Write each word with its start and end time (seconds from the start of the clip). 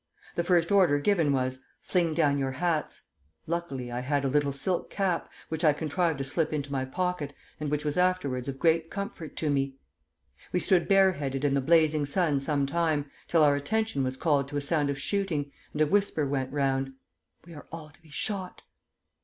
The 0.33 0.43
first 0.43 0.71
order 0.71 0.97
given 0.97 1.31
was, 1.31 1.63
'Fling 1.83 2.15
down 2.15 2.39
your 2.39 2.53
hats!' 2.53 3.03
Luckily 3.45 3.91
I 3.91 3.99
had 3.99 4.25
a 4.25 4.29
little 4.29 4.51
silk 4.51 4.89
cap, 4.89 5.29
which 5.49 5.63
I 5.63 5.73
contrived 5.73 6.17
to 6.17 6.23
slip 6.23 6.51
into 6.51 6.71
my 6.71 6.85
pocket, 6.85 7.33
and 7.59 7.69
which 7.69 7.85
was 7.85 7.99
afterwards 7.99 8.47
of 8.47 8.57
great 8.57 8.89
comfort 8.89 9.35
to 9.35 9.51
me. 9.51 9.75
We 10.51 10.59
stood 10.59 10.87
bare 10.87 11.11
headed 11.11 11.45
in 11.45 11.53
the 11.53 11.61
blazing 11.61 12.07
sun 12.07 12.39
some 12.39 12.65
time, 12.65 13.11
till 13.27 13.43
our 13.43 13.55
attention 13.55 14.03
was 14.03 14.17
called 14.17 14.47
to 14.47 14.57
a 14.57 14.61
sound 14.61 14.89
of 14.89 14.97
shooting, 14.97 15.51
and 15.71 15.81
a 15.83 15.85
whisper 15.85 16.25
went 16.27 16.51
round: 16.51 16.93
'We 17.45 17.53
are 17.53 17.67
all 17.71 17.91
to 17.91 18.01
be 18.01 18.09
shot.' 18.09 18.63